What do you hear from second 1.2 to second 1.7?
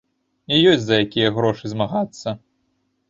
грошы